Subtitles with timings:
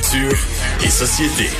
[0.00, 0.38] Culture
[0.82, 1.50] et société.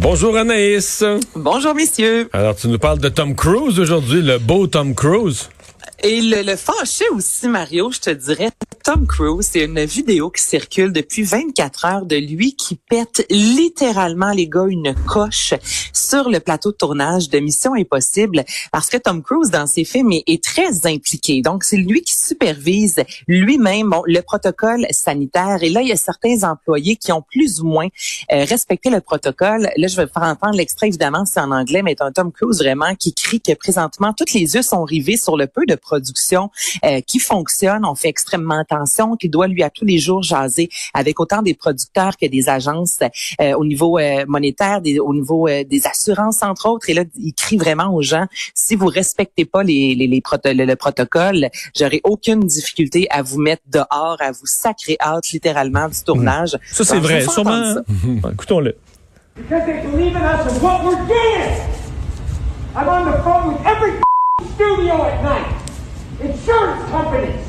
[0.00, 1.04] Bonjour Anaïs.
[1.34, 2.28] Bonjour messieurs.
[2.32, 5.50] Alors tu nous parles de Tom Cruise aujourd'hui, le beau Tom Cruise.
[6.02, 8.50] Et le, le fâché aussi, Mario, je te dirais,
[8.84, 14.32] Tom Cruise, c'est une vidéo qui circule depuis 24 heures de lui qui pète littéralement,
[14.32, 15.54] les gars, une coche
[15.92, 20.10] sur le plateau de tournage de Mission Impossible parce que Tom Cruise, dans ses films,
[20.12, 21.42] est, très impliqué.
[21.42, 22.96] Donc, c'est lui qui supervise
[23.28, 25.62] lui-même bon, le protocole sanitaire.
[25.62, 27.86] Et là, il y a certains employés qui ont plus ou moins
[28.32, 29.70] euh, respecté le protocole.
[29.76, 32.58] Là, je vais faire entendre l'extrait, évidemment, c'est en anglais, mais c'est un Tom Cruise
[32.58, 36.50] vraiment qui crie que présentement, toutes les yeux sont rivés sur le peu de production
[36.84, 37.84] euh, qui fonctionne.
[37.84, 41.54] On fait extrêmement attention, qu'il doit lui à tous les jours jaser avec autant des
[41.54, 42.98] producteurs que des agences
[43.40, 46.88] euh, au niveau euh, monétaire, des, au niveau des assurances entre autres.
[46.90, 50.22] Et là, il crie vraiment aux gens si vous respectez pas les, les, les
[50.64, 56.02] le, protocole, j'aurai aucune difficulté à vous mettre dehors, à vous sacrer hâte littéralement du
[56.02, 56.56] tournage.
[56.70, 57.76] Ça c'est vrai, sûrement.
[58.32, 58.76] Écoutons-le.
[59.34, 61.72] Because they believe in us and what we're doing.
[62.76, 64.00] I'm on the phone with every
[64.54, 65.61] studio at night.
[66.22, 67.44] Insurance companies,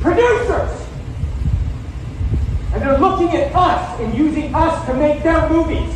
[0.00, 0.70] producers.
[2.72, 5.94] And they're looking at us and using us to make their movies.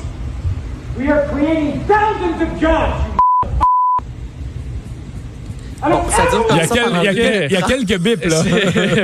[0.98, 3.12] We are creating thousands of jobs.
[5.82, 7.62] Bon, ça dure comme il y a, ça quel, il y a, il y a
[7.62, 8.42] quelques bips, là.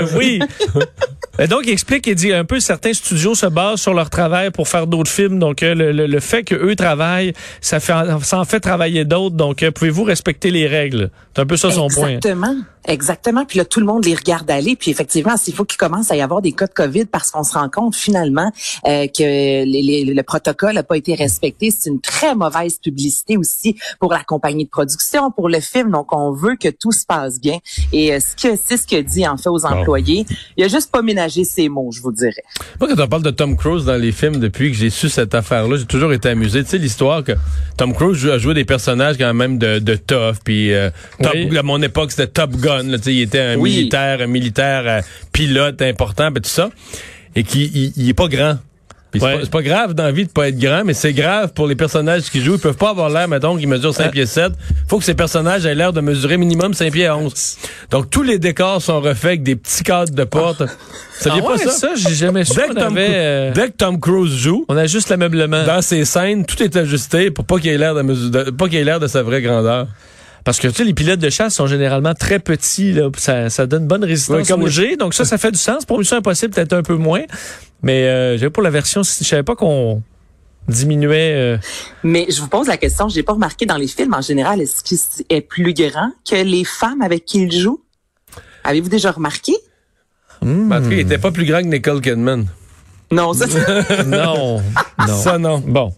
[0.16, 0.40] oui.
[1.48, 4.68] donc, il explique et dit un peu certains studios se basent sur leur travail pour
[4.68, 5.38] faire d'autres films.
[5.38, 9.36] Donc, euh, le, le, le fait qu'eux travaillent, ça, fait, ça en fait travailler d'autres.
[9.36, 11.10] Donc, euh, pouvez-vous respecter les règles?
[11.34, 12.10] C'est un peu ça son point.
[12.10, 12.54] Exactement.
[12.86, 13.44] Exactement.
[13.44, 14.76] Puis là, tout le monde les regarde aller.
[14.76, 17.44] Puis effectivement, s'il faut qu'il commence à y avoir des cas de COVID parce qu'on
[17.44, 18.50] se rend compte finalement
[18.86, 19.22] euh, que
[19.64, 24.24] les, le protocole n'a pas été respecté, c'est une très mauvaise publicité aussi pour la
[24.24, 25.90] compagnie de production, pour le film.
[25.90, 27.58] Donc, on veut que tout se passe bien.
[27.92, 30.26] Et euh, ce que c'est ce que dit en fait aux employés.
[30.56, 32.42] Il a juste pas ménagé ses mots, je vous dirais.
[32.80, 35.34] Moi, quand on parle de Tom Cruise dans les films, depuis que j'ai su cette
[35.34, 36.62] affaire-là, j'ai toujours été amusé.
[36.64, 37.32] Tu sais, l'histoire que
[37.76, 40.36] Tom Cruise a joué des personnages quand même de, de tough.
[40.44, 40.90] Puis euh,
[41.24, 45.00] à mon époque, c'était Top Gun il était un militaire, un militaire euh,
[45.32, 46.70] pilote important, ben, tout ça.
[47.34, 48.58] Et qui il, est pas grand.
[49.14, 52.40] C'est pas, grave d'envie de pas être grand, mais c'est grave pour les personnages qui
[52.40, 52.54] jouent.
[52.54, 54.52] Ils peuvent pas avoir l'air, mettons, qu'ils mesurent 5 pieds 7.
[54.88, 57.58] Faut que ces personnages aient l'air de mesurer minimum 5 pieds 11.
[57.90, 60.62] Donc, tous les décors sont refaits avec des petits cadres de porte.
[61.18, 61.70] Ça ah pas ça?
[61.70, 62.54] ça j'ai jamais su.
[62.54, 65.64] Dès que, Tom, euh, dès que Tom Cruise joue, on a juste l'ameublement.
[65.64, 68.84] Dans ses scènes, tout est ajusté pour pas qu'il ait l'air de, pas qu'il ait
[68.84, 69.88] l'air de sa vraie grandeur.
[70.44, 72.92] Parce que tu sais, les pilotes de chasse sont généralement très petits.
[72.92, 73.10] Là.
[73.16, 74.96] Ça, ça donne bonne résistance comme au G.
[74.96, 75.84] Donc ça, ça fait du sens.
[75.84, 77.22] Pour Mission Impossible, peut-être un peu moins.
[77.82, 80.02] Mais euh, pour la version, je savais pas qu'on
[80.68, 81.34] diminuait.
[81.34, 81.58] Euh...
[82.04, 84.82] Mais je vous pose la question, j'ai pas remarqué dans les films en général, est-ce
[84.82, 84.98] qu'il
[85.28, 87.82] est plus grand que les femmes avec qui il joue?
[88.64, 89.54] Avez-vous déjà remarqué?
[90.40, 90.72] Hmm.
[90.72, 92.46] En tout cas, il était pas plus grand que Nicole Kidman.
[93.12, 93.46] Non, ça,
[94.06, 94.62] non,
[94.98, 95.06] non.
[95.06, 95.58] Ça, non.
[95.58, 95.92] Bon.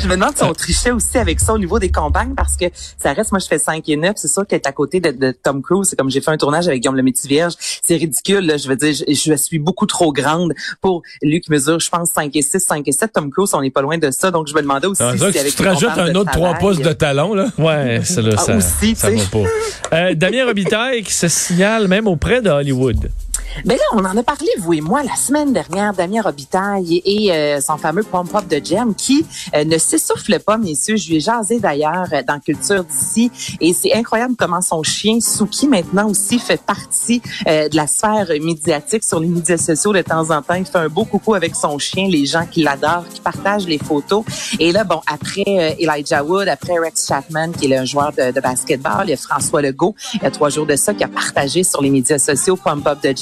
[0.00, 2.66] Je me demande si on trichait aussi avec ça au niveau des campagnes parce que
[2.96, 4.12] ça reste, moi, je fais 5 et 9.
[4.16, 6.80] C'est sûr qu'être à côté de, Tom Cruise, c'est comme j'ai fait un tournage avec
[6.80, 7.54] Guillaume le Métis Vierge.
[7.82, 8.56] C'est ridicule, là.
[8.56, 12.34] Je veux dire, je, suis beaucoup trop grande pour lui qui mesure, je pense, 5
[12.36, 13.12] et 6, 5 et 7.
[13.12, 14.30] Tom Cruise, on n'est pas loin de ça.
[14.30, 16.78] Donc, je me demandais aussi ah, si avec Tu te rajoutes un autre 3 pouces
[16.78, 17.48] de talon, là.
[17.58, 19.96] Ouais, c'est là, ah, ça, aussi, ça va pas.
[19.96, 23.10] Euh, Damien Robitaille qui se signale même auprès de Hollywood.
[23.64, 27.32] Ben là, on en a parlé, vous et moi, la semaine dernière, Damien Robitaille et,
[27.32, 30.96] euh, son fameux pom-pop de Gem qui euh, ne s'essouffle pas, messieurs.
[30.96, 33.30] Je lui ai jasé d'ailleurs euh, dans Culture d'ici
[33.60, 39.04] et c'est incroyable comment son chien Suki maintenant aussi fait partie de la sphère médiatique
[39.04, 40.54] sur les médias sociaux de temps en temps.
[40.54, 43.78] Il fait un beau coucou avec son chien, les gens qui l'adorent, qui partagent les
[43.78, 44.24] photos.
[44.58, 48.40] Et là, bon, après Elijah Wood, après Rex Chapman, qui est le joueur de, de
[48.40, 51.08] basketball, il y a François Legault, il y a trois jours de ça, qui a
[51.08, 53.19] partagé sur les médias sociaux pom-pop de Gem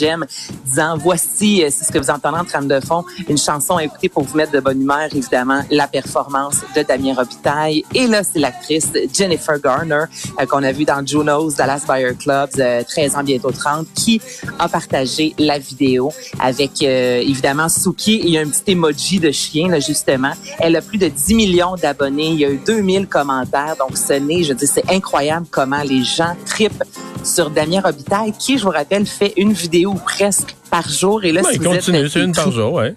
[0.64, 3.84] disant voici, euh, c'est ce que vous entendez en train de fond, une chanson à
[3.84, 7.84] écouter pour vous mettre de bonne humeur, évidemment, la performance de Damien Robitaille.
[7.94, 10.04] Et là, c'est l'actrice Jennifer Garner
[10.40, 14.20] euh, qu'on a vu dans Juno's Dallas Buyer Club, 13 ans bientôt 30, qui
[14.58, 18.36] a partagé la vidéo avec euh, évidemment Suki.
[18.36, 20.32] A un petit emoji de chien, là, justement.
[20.60, 22.28] Elle a plus de 10 millions d'abonnés.
[22.28, 23.76] Il y a eu 2000 commentaires.
[23.78, 26.84] Donc, ce n'est, je dis, c'est incroyable comment les gens tripent
[27.28, 31.24] sur Damien Robitaille, qui, je vous rappelle, fait une vidéo presque par jour.
[31.24, 32.94] Et là, si il continue, c'est une par jour, ouais.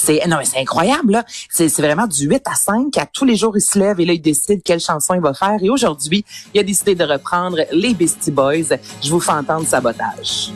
[0.00, 1.24] C'est non mais c'est incroyable là.
[1.50, 4.12] C'est vraiment du 8 à 5 à tous les jours il se lève et là
[4.12, 6.24] il décide quelle chanson il va faire et aujourd'hui,
[6.54, 8.76] il a décidé de reprendre les Beastie Boys.
[9.02, 10.52] Je vous fais entendre sabotage.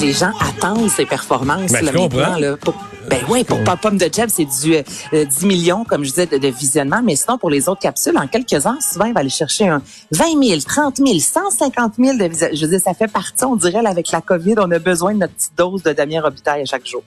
[0.00, 1.72] Les gens attendent ces performances.
[1.72, 2.36] Ben, là, comprends.
[2.36, 2.74] là, pour,
[3.08, 6.38] ben oui, pour Pop de Jeb, c'est du 10 euh, millions, comme je disais, de,
[6.38, 7.00] de, visionnement.
[7.02, 9.82] Mais sinon, pour les autres capsules, en quelques ans, souvent, il va aller chercher un
[10.12, 12.56] 20 000, 30 000, 150 000 de visionnement.
[12.56, 15.14] Je veux dire, ça fait partie, on dirait, là, avec la COVID, on a besoin
[15.14, 17.02] de notre petite dose de Damien Robitaille à chaque jour.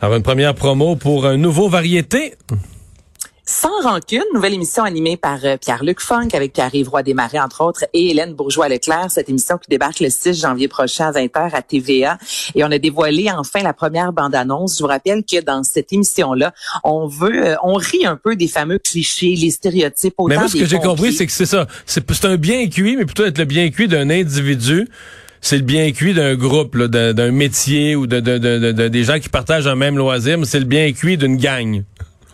[0.00, 2.34] Alors, une première promo pour un nouveau variété.
[3.68, 7.84] Sans rancune, nouvelle émission animée par euh, Pierre-Luc Funk avec Pierre-Yves Roy Desmarais, entre autres,
[7.92, 9.10] et Hélène Bourgeois-Leclerc.
[9.10, 12.16] Cette émission qui débarque le 6 janvier prochain à 20h à TVA.
[12.54, 14.78] Et on a dévoilé enfin la première bande-annonce.
[14.78, 18.48] Je vous rappelle que dans cette émission-là, on veut, euh, on rit un peu des
[18.48, 20.14] fameux clichés, les stéréotypes.
[20.16, 21.66] Autant Mais moi, ce que j'ai compris, c'est que c'est ça.
[21.84, 24.88] C'est un bien cuit, mais plutôt être le bien cuit d'un individu
[25.40, 28.88] c'est le bien cuit d'un groupe, là, d'un, d'un métier ou de, de, de, de,
[28.88, 31.84] des gens qui partagent un même loisir, mais c'est le bien cuit d'une gang.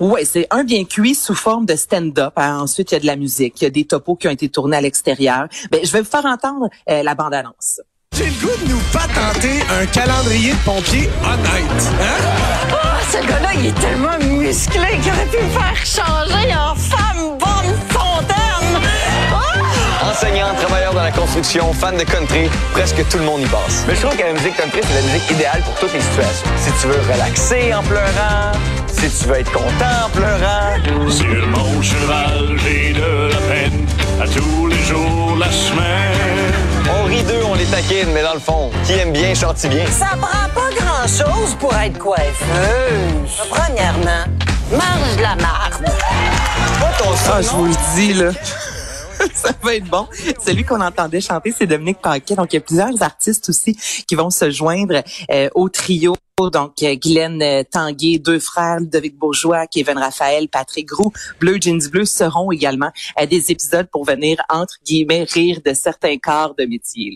[0.01, 2.33] Oui, c'est un bien cuit sous forme de stand-up.
[2.37, 2.59] Hein.
[2.61, 4.49] Ensuite, il y a de la musique, il y a des topos qui ont été
[4.49, 5.47] tournés à l'extérieur.
[5.71, 7.81] Ben, je vais vous faire entendre euh, la bande-annonce.
[8.17, 11.93] J'ai le goût de nous patenter un calendrier de pompiers honnête.
[12.01, 12.73] Hein?
[12.73, 12.77] Oh,
[13.11, 17.75] ce gars-là, il est tellement musclé qu'il aurait pu me faire changer en femme bonne
[17.89, 18.81] fontaine.
[19.33, 20.07] Oh!
[20.11, 23.85] Enseignant, travailleur dans la construction, fan de country, presque tout le monde y passe.
[23.89, 26.47] Mais je trouve que la musique country, c'est la musique idéale pour toutes les situations.
[26.57, 28.53] Si tu veux relaxer en pleurant,
[29.09, 31.11] si tu veux être content en pleurant.
[31.11, 33.87] Sur mon cheval, j'ai de la peine
[34.21, 36.53] à tous les jours la semaine.
[36.91, 39.87] On rit d'eux, on les taquine, mais dans le fond, qui aime bien chante bien?
[39.87, 43.49] Ça prend pas grand-chose pour être coiffeuse.
[43.51, 44.25] Premièrement,
[44.71, 45.85] mange de la marde.
[47.27, 48.31] Ah, je vous le dis, là.
[49.35, 50.07] Ça va être bon.
[50.45, 52.35] Celui qu'on entendait chanter, c'est Dominique Paquet.
[52.35, 56.15] Donc, il y a plusieurs artistes aussi qui vont se joindre euh, au trio.
[56.37, 61.89] Donc, euh, Guylaine euh, Tanguay, deux frères, Ludovic Bourgeois, Kevin Raphaël, Patrick Groux, Bleu Jeans
[61.93, 66.65] Bleu seront également à des épisodes pour venir, entre guillemets, rire de certains corps de
[66.65, 67.15] métier.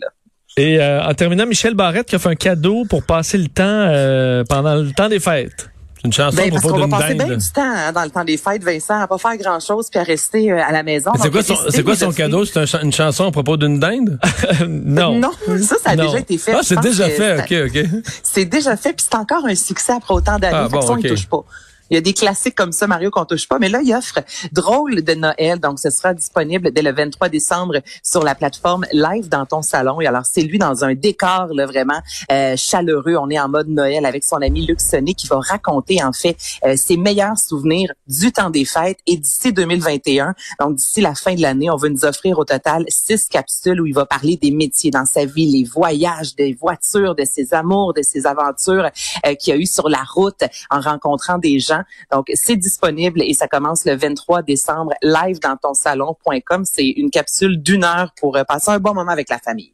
[0.55, 3.63] Et euh, en terminant, Michel Barrette qui a fait un cadeau pour passer le temps
[3.65, 5.69] euh, pendant le temps des fêtes.
[6.01, 8.03] C'est une chanson Ben, à parce propos qu'on va passer bien du temps hein, dans
[8.03, 10.81] le temps des fêtes, Vincent, à pas faire grand-chose puis à rester euh, à la
[10.81, 11.11] maison.
[11.21, 12.45] C'est quoi c'est quoi son cadeau?
[12.45, 14.17] C'est un une chanson à propos d'une dinde?
[14.69, 15.19] non.
[15.19, 15.31] Non,
[15.61, 16.05] ça, ça a Non.
[16.05, 16.53] déjà été fait.
[16.53, 17.39] Ah, c'est déjà fait.
[17.39, 17.85] OK, OK.
[18.23, 20.55] C'est déjà fait, puis c'est encore un succès après autant d'années.
[20.55, 21.03] Ah, bon, ça, on ok.
[21.03, 21.43] y touche pas.
[21.89, 23.59] Il y a des classiques comme ça, Mario, qu'on touche pas.
[23.59, 24.19] Mais là, il offre
[24.51, 25.59] Drôle de Noël.
[25.59, 29.99] Donc, ce sera disponible dès le 23 décembre sur la plateforme Live dans ton salon.
[30.01, 31.99] Et alors, c'est lui dans un décor là, vraiment
[32.31, 33.15] euh, chaleureux.
[33.17, 36.37] On est en mode Noël avec son ami Luc Sonny qui va raconter, en fait,
[36.65, 40.35] euh, ses meilleurs souvenirs du temps des fêtes et d'ici 2021.
[40.59, 43.85] Donc, d'ici la fin de l'année, on va nous offrir au total six capsules où
[43.85, 47.93] il va parler des métiers dans sa vie, les voyages, des voitures, de ses amours,
[47.93, 48.89] de ses aventures
[49.25, 51.78] euh, qu'il a eu sur la route en rencontrant des gens.
[52.11, 56.63] Donc, c'est disponible et ça commence le 23 décembre live dans ton salon.com.
[56.65, 59.73] C'est une capsule d'une heure pour euh, passer un bon moment avec la famille.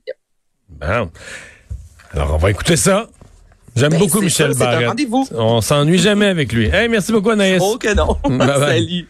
[0.70, 1.12] Bon.
[2.14, 3.08] Alors, on va écouter ça.
[3.76, 4.96] J'aime Ben, beaucoup Michel ça, un.
[5.34, 6.68] On s'ennuie jamais avec lui.
[6.68, 7.62] Hey, merci beaucoup, Anaïs.
[7.62, 8.18] Oh que non.
[8.24, 8.60] Bye bye.
[8.60, 9.08] Salut.